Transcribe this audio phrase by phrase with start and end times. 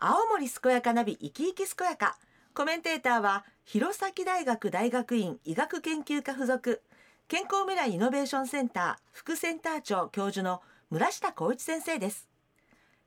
[0.00, 2.16] 青森健やかナビ生き生き健やか。
[2.54, 6.80] コメンテーターは弘前大学大学院医学研究科附属。
[7.26, 12.28] 健康未来イノベーションセンター副センター長教授の村下光一先生です。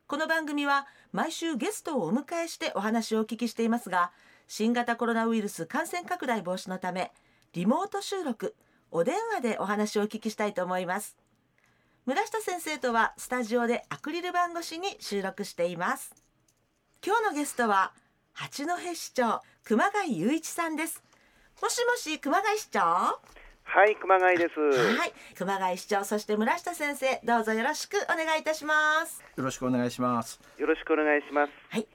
[0.06, 4.12] この番組は毎週ゲストをお迎えしてお話をお聞きしていますが
[4.50, 7.14] 新型コロナウイルス感染拡大防止のため
[7.54, 8.54] リモート収録
[8.92, 11.16] お電話でお話をお聞きしたいと思います。
[12.06, 16.22] 村下先生とはスタジオでアクリル板越しに収録しています。
[17.04, 17.94] 今日のゲストは
[18.34, 21.02] 八戸市長熊谷雄一さんです
[21.60, 22.80] もしもし熊谷市長？
[22.80, 24.60] はい、熊谷です。
[24.60, 30.40] はい熊谷市長そして村下先生どうぞよろしくお願いいたしますよろしくお願いします。
[30.60, 31.52] よろしくお願いします。
[31.70, 31.88] はい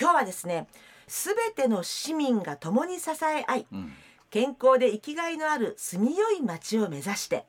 [0.00, 0.68] 今日はですね
[1.06, 3.92] すべての市民が共に支え合い、ん
[4.30, 7.44] 健康で生きがいのある住みよい街を目指して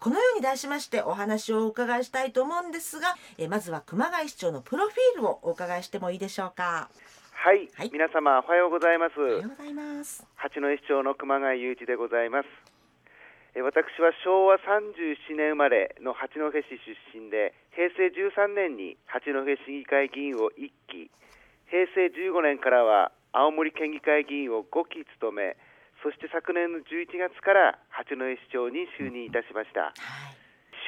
[0.00, 6.88] このように題しましてお話をお伺いしたいと思うんですがえまずは熊谷市長のプロフィールをお伺いしてもいいでしょうか？
[7.32, 9.18] はい、はい皆様おはようございます。
[9.18, 12.48] おはようございます八戸市長の熊谷雄一でございます。
[13.54, 16.78] え私は昭和37年生まれの八戸市
[17.12, 19.32] 出身で、平成13年に八戸
[19.66, 21.10] 市議会議員を1期、
[21.66, 25.56] 平成15年からは青森県議会議員を5期務め、
[26.02, 29.90] そして昨年の11月から八戸市長に就任いたしました。
[29.90, 29.92] は
[30.34, 30.38] い。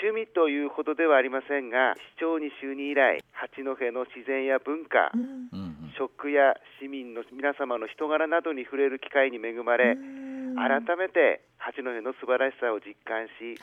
[0.00, 5.48] 趣味というほどではありませんが、市長に就任以来、八戸の自然や文化、うん。
[5.52, 10.56] うん食や市民の皆様の人柄などに触れる機会に恵まれ、うん。
[10.56, 13.60] 改めて八戸の素晴らしさを実感し、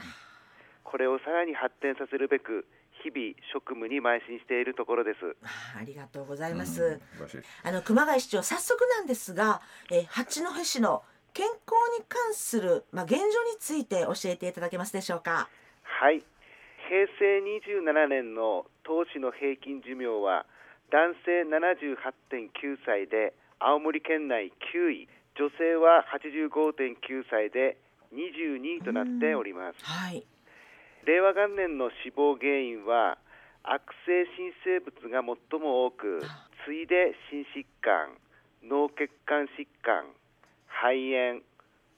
[0.84, 2.68] これをさらに発展させるべく、
[3.03, 5.18] 日々職務に邁進しているところです。
[5.42, 7.00] あありがとうございます、うん。
[7.64, 11.03] あの熊谷市長早速なんですが、えー八戸市の
[11.38, 15.48] 健康に関するまあ現状について教えていただけますでしょうか？
[15.84, 16.26] はい。
[16.90, 17.38] 平成
[17.86, 20.48] 27年の当市の平均寿命は、
[20.90, 26.98] 男性78.9歳で青森県内9位、女性は85.9
[27.30, 27.78] 歳で
[28.16, 29.86] 22位となっております。
[29.86, 30.26] はい。
[31.06, 33.20] 令和元年の死亡原因は
[33.62, 35.22] 悪性新生物が
[35.52, 36.24] 最も多く
[36.66, 38.18] 次いで心疾患
[38.64, 40.08] 脳血管疾患
[40.82, 41.42] 肺炎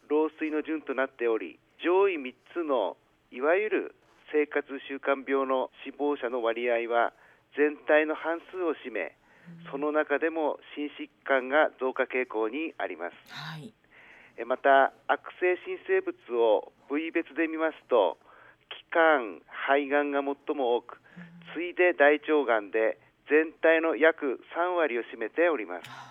[0.09, 2.97] 老衰の順となっており上位3つの
[3.31, 3.95] いわゆる
[4.31, 7.13] 生活習慣病の死亡者の割合は
[7.57, 9.15] 全体の半数を占め
[9.71, 13.15] その中でも心疾患が増加傾向にあります。
[13.33, 13.73] はい。
[14.37, 18.17] えまた悪性新生物を部位別で見ますと
[18.69, 21.01] 気管肺がんが最も多く
[21.53, 22.97] 次いで大腸がんで
[23.27, 26.08] 全体の約3割を占めております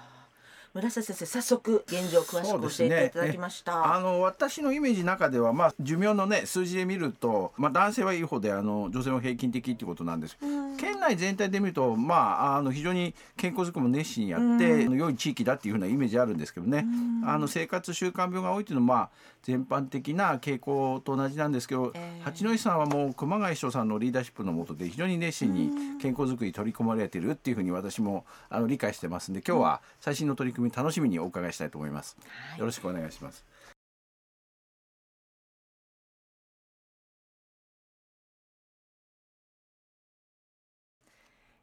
[0.74, 10.36] 村瀬先生早速現状を詳しく教えていただきました、あの私のイメージの中では、まあ、寿命のね数字で見ると、まあ、男性はいい方であの女性は平均的ってことなんです。
[10.78, 16.86] 県内全体で見ると、まあ、あの非常に健康づくりも熱心にやって、良い地域だっていうふうなイメージあるんですけどね、
[17.24, 19.10] あの生活習慣病が多いっていうのは、まあ、
[19.42, 25.70] 全般的な傾向と同じなんですけど、えー八戸さんはもう熊谷市長さんのリーダーシップのもとで非常に熱心に
[26.00, 32.16] 健康づくりに取り組まれてるっていうふうに私もあの理解してますんで今日は最新の取り組み楽しみにお伺いしたいと思います。
[32.58, 33.44] よろしくお願いします。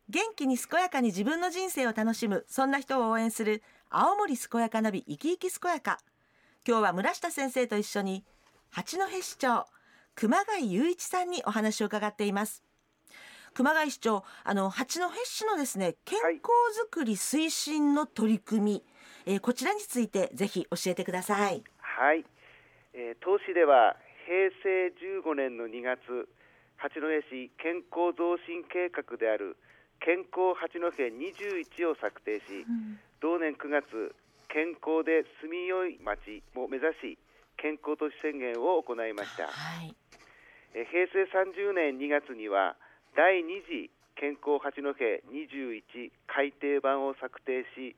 [0.07, 5.99] 元気に健やかに自分の人生を楽しむそんな人を応援する青森健やかナビ生き生き健やか。
[6.67, 8.23] 今日は村下先生と一緒に
[8.69, 9.65] 八戸市長
[10.13, 12.63] 熊谷雄一さんにお話を伺っています。
[13.55, 16.33] 熊谷市長あの八戸市のですね健康
[16.85, 18.83] づくり推進の取り組み、
[19.25, 21.63] えーこちらについてぜひ教えてください。
[21.79, 22.23] はい、
[22.93, 23.95] えー、当市では
[24.27, 24.93] 平成
[25.23, 26.29] 15年の2月
[26.77, 27.01] 八戸
[27.31, 29.57] 市健康増進計画である
[30.05, 32.61] 健康八戸21を策定し、
[33.21, 34.13] 同年9月
[34.53, 37.17] 健康で住みよい町を目指し
[37.57, 39.49] 健康都市宣言を行いました。
[39.49, 39.95] はい。
[40.77, 42.77] えー平成30年2月には
[43.17, 45.81] 第2次健康八戸21
[46.27, 47.95] 改訂版を策定し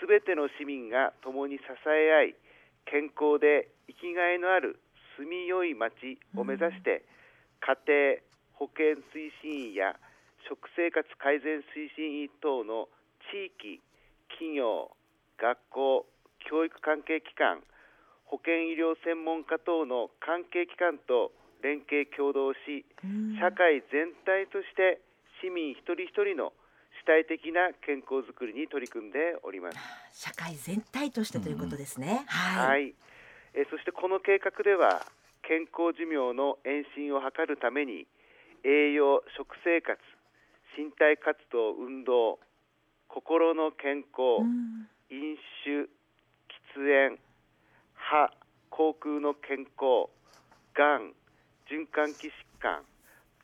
[0.00, 2.36] すべての市民が共に支え合い
[2.90, 4.80] 健康で生きがいのある
[5.16, 7.04] 住みよい町を目指して、
[7.60, 8.20] 家庭
[8.54, 9.96] 保健推進員や
[10.48, 12.88] 食生活改善推進員等の
[13.30, 13.82] 地域
[14.30, 14.94] 企業
[15.38, 16.06] 学校
[16.48, 17.62] 教育関係機関
[18.26, 21.30] 保健医療専門家等の関係機関と
[21.62, 22.84] 連携協働し、
[23.38, 24.98] 社会全体として
[25.42, 26.52] 市民一人一人の
[27.02, 29.78] 主体的な健康づくりに取り組んでおります。
[30.12, 32.90] 社会全体としてということですね、は、はい。
[32.90, 32.94] い。
[33.54, 35.06] えーそしてこの計画では
[35.46, 38.06] 健康寿命の延伸を図るために
[38.64, 39.96] 栄養食生活
[40.76, 42.38] 身体活動運動
[43.08, 45.86] 心の健康、うん飲酒
[46.74, 47.18] 喫煙
[47.94, 48.28] 歯
[48.70, 50.10] 口腔の健康
[50.74, 51.14] がん
[51.70, 52.82] 循環器疾患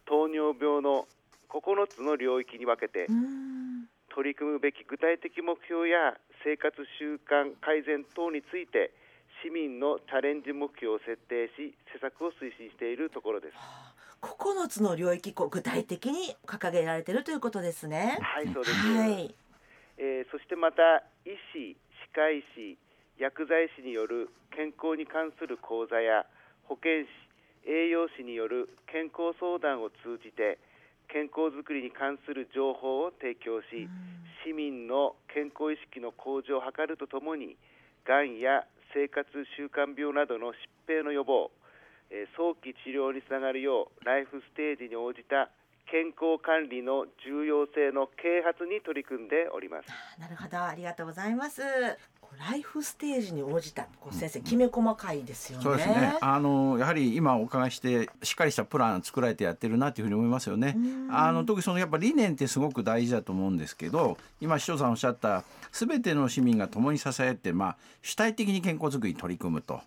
[0.04, 1.06] 糖尿病の
[1.48, 8.90] 9つの領域に分けてうん取り組むべき具体的目標や生活習慣改善等について
[9.42, 13.54] 市民のチャレンジ目標を設定し施策を推進しているところです。
[14.22, 18.18] 9つの領域こう具体的に掲げられているということですね。
[18.22, 18.76] はい、そうです。
[18.76, 19.34] はい。
[19.98, 21.76] えーそしてまた医師、
[22.14, 22.78] 歯科医師、
[23.18, 26.24] 薬剤師による健康に関する講座や
[26.64, 27.10] 保健師、
[27.68, 30.58] 栄養士による健康相談を通じて
[31.12, 33.90] 健康づくりに関する情報を提供し、
[34.46, 37.56] 市民の健康意識の向上を図るとともに
[38.06, 38.64] がんや
[38.94, 40.52] 生活習慣病などの
[40.88, 41.50] 疾病の予防、
[42.12, 45.48] えー早期治療につながるようライフステージに応じた
[45.90, 49.88] 健康管理の重要性の啓発に取り組んでおります。
[50.20, 51.62] なるほど、ありがとうございます。
[52.38, 55.64] ライフステージに応じた、こう先生、きめ細かいですよね。
[55.64, 56.16] そうですね。
[56.20, 60.76] あのやはり今お伺いしてしっかりしたプラン作られてやってるなというふうに思いますよね。
[61.10, 69.82] あの特にそのやっぱ理念ってすごく大事だと思うんですけど、今市長さんおっしゃったすべての市民が共に支え合ってまあ主体的に健康づくりに取り組むと。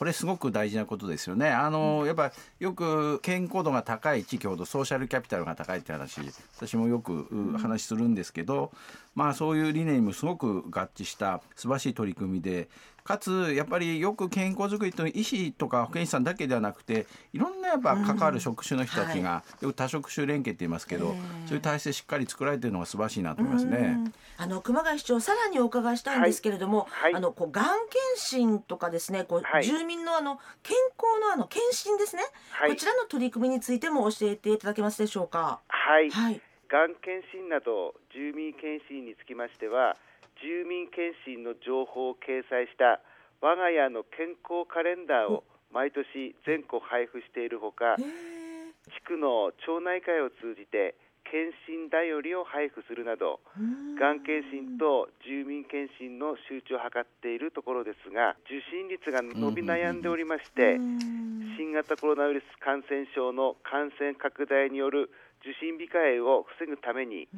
[0.00, 1.50] これすごく大事なことですよね。
[1.50, 6.22] あの、やっぱよく健康度が高い地域ほどソーシャルキャピタルが高いって話、
[6.56, 8.72] 私もよくう話するんですけど、
[9.14, 12.68] まあそういう理念にもすごく合致した素晴らしい取り組みで、
[13.02, 21.16] かつやっぱりよく健康づくりというのは医師とか保健師さんだけではなくていろんなやっぱ関わる職種の人たちが、よく多職種連携って言いますけど、
[21.46, 24.12] そういう体制しっかり作られているのが素晴らしいなと思いますね。
[24.36, 27.10] あの熊谷市長さらにお伺いしたいんですけれども、はい。
[27.10, 27.14] はい。
[27.16, 29.64] あのこうがん検診とかですねこう、はい。
[29.64, 32.22] 住民のあの健康のあの検診ですね、
[32.52, 32.70] はい。
[32.70, 35.60] こちらの取り組みについても教えていただけますでしょうか？
[35.68, 36.40] はい、はい
[36.70, 39.98] がん検診など住民検診につきましては
[40.38, 43.02] 住民検診の情報を掲載した
[43.42, 45.42] 我が家の健康カレンダーを
[45.74, 46.06] 毎年
[46.46, 50.94] 全国配布しているほか地区の町内会を通じて
[51.26, 53.94] 検診だよりを配布するなどうん。
[53.94, 61.54] がん検診と住民検診の周知を図っているところですが受診率が伸び悩んでおりましてうん。
[61.58, 67.28] 新型コロナウイルス感染症の感染拡大による受診控えを防ぐために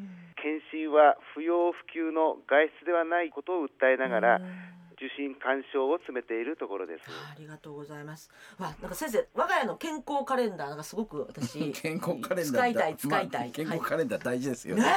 [0.41, 7.05] 検診は不要不急の外出ではないことを訴えながらうん受診勧奨を詰めているところです。
[7.11, 8.31] ありがとうございます。
[8.57, 13.47] わ、なんか先生、我が家の健康カレンダーなんかすごく私 健康カレンダー使いたい使いたい。
[13.47, 14.87] まあ健康はカレンダー大事ですよい、ね。
[14.87, 14.95] ね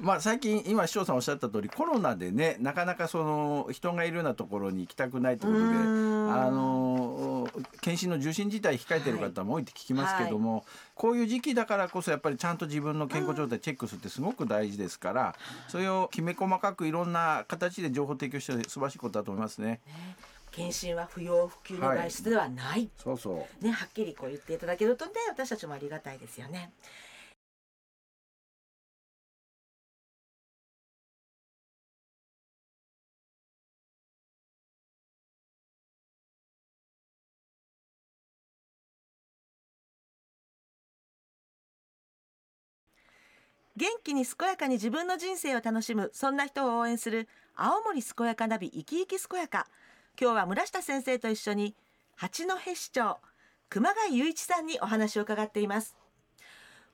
[0.00, 7.48] まあ最近今市長さんおっしゃった通りコロナでねなかなかその人がいるようなところに行きたくないということであの
[7.80, 10.64] 検診の受診自体控えてる方も多いって聞きますけども、
[10.96, 15.36] こういう時期だからこそやっぱりちゃんと自分の健康状態チェックするってすごく大事ですから、
[15.68, 19.80] それをきめ細かくいろんな形で情報提供して素晴らしいことだと思いますね。
[19.86, 20.16] え、ね
[20.56, 22.88] 検診は不要不急の外出ではない。
[22.96, 26.72] そうそうね、はっきりこう言っていただけるとね、私たちもありがたいですよね。
[43.76, 49.66] 元気に健やかに自分の人生を楽しむそんな人を応援する青森健やかナビ生き生き健やか。
[50.18, 51.74] 今日は村下先生と一緒に
[52.14, 53.18] 八戸市長
[53.68, 55.94] 熊谷雄一さんにお話を伺っています。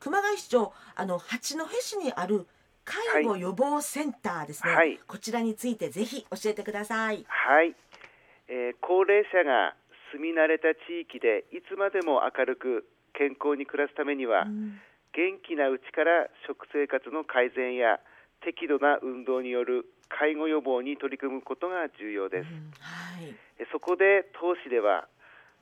[0.00, 2.48] 熊谷市長あの八戸市にある
[2.84, 4.98] 介護予防センターですね、はい。
[5.06, 7.24] こちらについてぜひ教えてください。
[7.28, 7.76] はい、
[8.48, 9.76] えー高齢者が
[10.12, 14.80] 住み慣れた地域でいつまでも明るく健康に暮らすためには、うん
[15.12, 18.00] 元気なうちから食生活の改善や
[18.40, 22.48] 適度な運動による介護予防に取り組むことが重要です。
[22.48, 25.06] うんはいえそこで当市では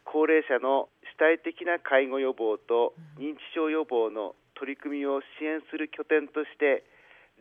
[0.05, 6.85] 高齢者の主体的な介護予防と認知症予防の取り組みを支援する拠点として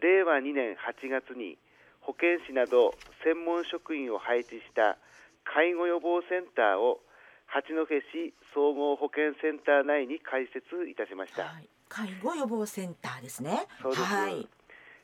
[0.01, 1.58] 令和2年8月に
[2.01, 4.98] 保健師など専門職員を配置した
[5.44, 7.00] 介護予防センターを
[7.48, 11.44] 八戸市総合保健センター内に開設いたしました。
[11.44, 13.67] はい、介護予防センターですね。
[13.81, 14.01] す。
[14.01, 14.48] はい。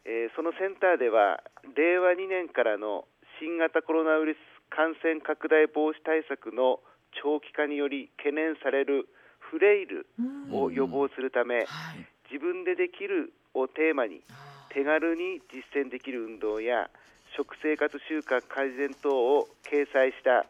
[0.05, 1.41] えーそのセンターでは
[1.75, 3.05] 令和2年からの
[3.41, 4.37] 新型コロナウイルス
[4.69, 6.79] 感染拡大防止対策の
[7.21, 10.53] 長期化により懸念されるフレイルうん。
[10.53, 12.05] を予防するため、はい。
[12.31, 16.89] 自分でできるをテーマにあ手軽に実践できる運動や
[17.37, 20.45] 食生活習慣改善等を掲載した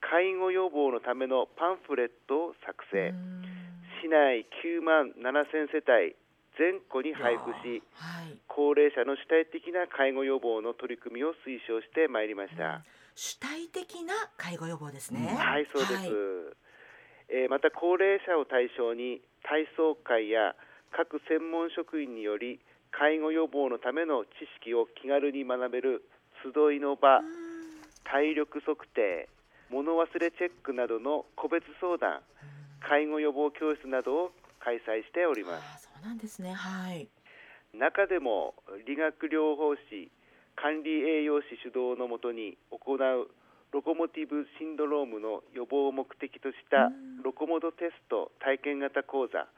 [0.00, 3.12] 介護予防のためのパンフレットを作成、
[4.02, 6.16] 市内9万7000世帯
[6.56, 8.38] 全戸に配布しはい。
[8.48, 12.80] 高齢者の主体的な介護予防の取り組みを推奨してまいりました、
[13.14, 16.08] 主体的な介護予防ですね、はいそうです、はい。
[17.28, 20.54] えーまた高齢者を対象に体操会や
[20.94, 22.60] 各専門職員により
[22.90, 26.08] 介護予防のための知識を気軽に学べる
[26.40, 27.20] 集いの場
[28.04, 29.28] 体力測定
[29.70, 32.20] 物忘れチェックなどの個別相談
[32.88, 35.90] 介護予防教室などを開催しております。
[35.90, 36.54] そうなんですね。
[36.54, 37.08] はい。
[37.74, 38.54] 中でも
[38.86, 40.10] 理学療法士
[40.54, 43.28] 管理栄養士主導のもとに行う
[43.74, 47.22] ロコモティブシンドロームの予防を目的としたうん。
[47.22, 49.50] ロコモドテスト体験型講座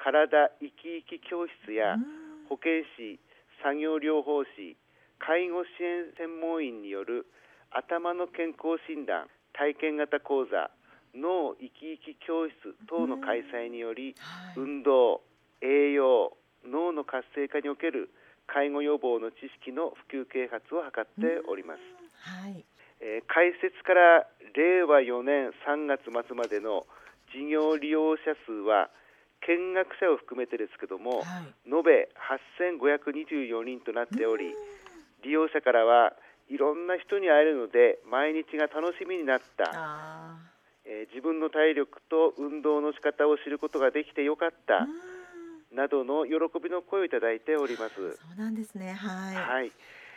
[0.00, 2.48] 体生き生き教室やうん。
[2.48, 3.20] 保健師
[3.62, 4.76] 作業療法士
[5.20, 7.26] 介護支援専門員による
[7.70, 10.72] 頭の健康診断体験型講座
[11.14, 12.54] 脳生き生き教室
[12.88, 14.60] 等の開催によりはい。
[14.60, 15.22] 運動、
[15.60, 18.10] 栄養、脳の活性化における
[18.46, 21.80] 介護予防の知識の普及啓発を図っております、
[22.22, 22.64] はい。
[23.00, 26.86] えー開設から令和4年3月末までの
[27.32, 28.90] 事業利用者数は
[29.46, 31.54] 見学者を含めてですけども、はい。
[31.64, 34.52] 延べ8524人となっており、
[35.22, 36.12] 利用者からは
[36.50, 40.36] いろんな人に会えるので毎日が楽しみになった、あ
[40.90, 44.90] えー自分の体力と運動の仕方を知ることができてよかった、
[45.70, 47.94] などの喜びの声をいただいております。
[47.94, 48.92] そうなんですね。
[48.92, 49.36] はい。
[49.36, 49.72] はい、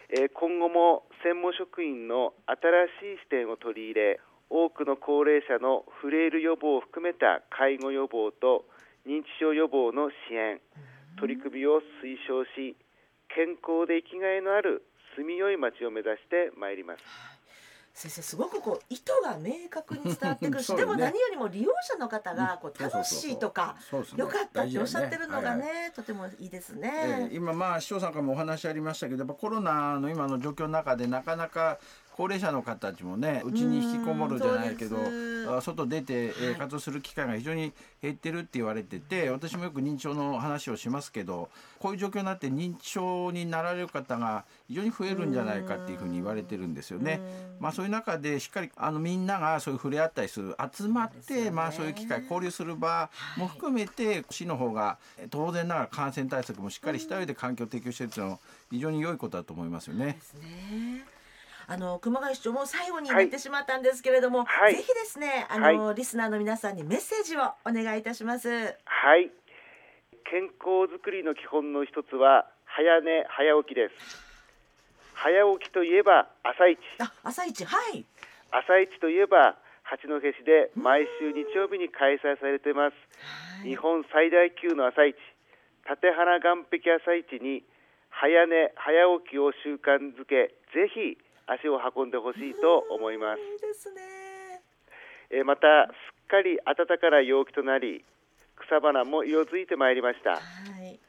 [0.09, 8.65] えー今後も専門職員の新しい視点を取り入れ、多くの高齢者のフレイル予防を含めた介護予防と
[9.05, 10.59] 認知症予防の支援、
[11.21, 12.75] 取り組みを推奨し、
[13.29, 14.81] 健康で生きがいのある
[15.15, 17.32] 住みよい街を目指してまいります。
[17.93, 20.77] 先生すごくこう意図が明確に伝わってくるし、ね。
[20.77, 27.29] でも何よりも利用者の方がこう楽しいとかそうですね良かったっておっしゃってるのがね大事だよとてもいいですえね。
[27.31, 31.77] ー今まあ市長さんからもお話ありましたけどやっぱコロナの今の状況の中でなかなか
[32.15, 34.97] 高齢者の方たちもねうちに引きこもるじゃないけど
[35.61, 47.19] 外出て、活動する機会が非常に減ってるって言われてて私もよく認知症の話をしますけどこういう状況になって認知症になられる方が非常に増えるんじゃないかっていうふうに言われてるんですよね。
[47.59, 58.39] まあそういう中でしっかりあのみんながそういう触れ合ったりする集まって、まあそういう機会交流する場も含めて、市の方がえ当然ながら感染対策もしっかりした上で環境を提供してるっていうのは
[58.71, 60.17] 非常に良いことだと思いますよね。
[61.67, 64.75] あの熊谷市長も最後になってしまったんですけれども、はい。
[64.75, 68.49] ぜひですねあの、リスナーの皆さんにメッセージをお願いいたします。
[68.49, 69.31] はい、
[70.29, 73.95] 健康づくりの基本の一つは早寝早起きです。
[75.13, 76.79] 早起きといえば朝一。
[76.99, 77.65] あ朝一。
[77.65, 78.05] はい。
[78.51, 82.93] 朝市といえば八戸市で毎週日曜日に開催されています、
[83.61, 83.69] はい。
[83.69, 85.15] 日本最大級の朝市
[85.89, 87.63] 立花岸壁朝市に
[88.09, 91.17] 早寝早起きを習慣づけぜひ
[91.47, 93.41] 足を運んでほしいと思います。
[95.29, 98.03] えーまたすっかり暖かな陽気となり
[98.67, 100.31] 草花も色づいてまいりました。
[100.31, 100.39] は
[100.83, 100.99] い。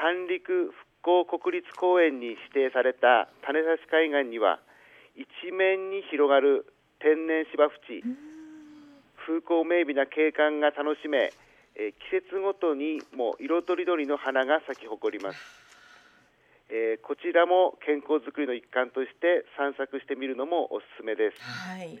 [0.00, 0.72] 三陸
[1.02, 4.60] 復興国立公園に指定された種差海岸には
[5.14, 8.04] 一面に広がる天然芝生地。
[9.26, 11.32] 風光明媚な景観が楽しめ、
[11.76, 15.38] えー季節ごとにも色とりどりの花が咲き誇ります、
[16.70, 21.42] えーこちらも健康づくりの一環として散策してみるのもおすすめです。
[21.42, 21.98] はい。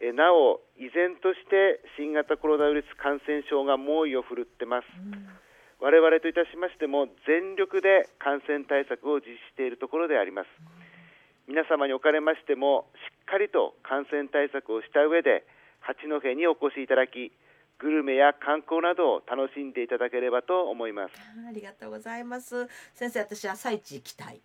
[0.00, 4.88] えーなお依然として新型コロナウイルス感染症が猛威を振るってます。
[5.78, 10.48] 我々といたしましても全力で感染対策を実施しているところであります。
[11.46, 15.44] 皆様におかれましてもしっかりと感染対策をした上で
[15.80, 17.30] 八戸にお越しいただき
[17.78, 21.14] グルメや観光などを楽しんでいただければと思います
[21.46, 22.68] ありがとうございます。
[22.94, 24.40] 先生、私朝一行きたい。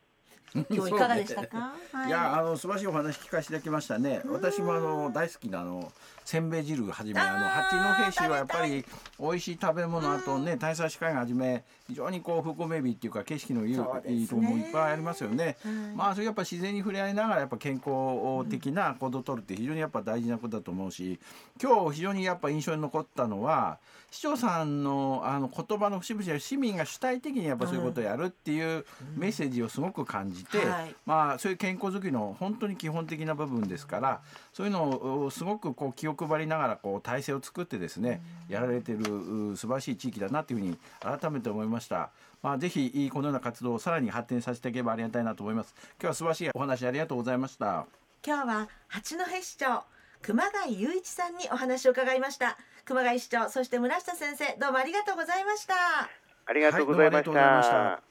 [0.53, 1.74] 今日いかがでしたか？
[1.93, 2.10] はい。
[2.10, 4.22] やあの素晴らしいお話聞かせていただきましたね。
[4.25, 5.91] 私もあの大好きなあの
[6.25, 8.86] せんべい汁はじめあの八戸市はやっぱり
[9.20, 13.75] 美味しい食べ物あとね大佐歯科医はじめ非常にこう風光明媚っていうか景色のいい,、
[14.27, 15.58] とこもいっぱいありますよね。
[15.63, 21.20] はいまあそれやっぱ自然に触れ合いながらやっぱ健康的な行動をとるって非常にやっぱ大事なことだと思うし
[21.62, 23.77] 今日非常にやっぱ印象に残ったのは
[24.10, 34.21] 市長さんのあの言葉の節々で市民が主体的にやっぱそういうことをやるっていうメッセージをすごく感じて、はいまあそういう健康づくりの本当に基本的な部分ですから
[34.53, 42.12] そういうのをすごくこう気を配りながらこう体制を作ってですねやられてるう素晴らしい地域だなというふうに改めて思いました。
[42.41, 45.75] まあぜひこのような活動をさらに発展させていけばありがたいなと思います。
[46.00, 47.86] 今日は素晴らしいお話ありがとうございました。
[48.25, 49.83] 今日は八戸市長
[50.21, 56.10] 熊谷雄一さんにお話を伺いました熊谷市長そして村下先生どうもありがとうございましたあ
[56.45, 57.31] ありがとうございました。
[57.31, 58.11] はい